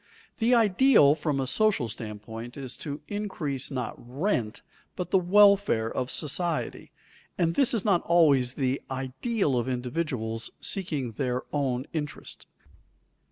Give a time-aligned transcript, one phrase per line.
[0.39, 4.63] The ideal from a social standpoint is to increase not rent
[4.95, 6.89] but the welfare of society,
[7.37, 12.47] and this is not always the ideal of individuals seeking their own interest.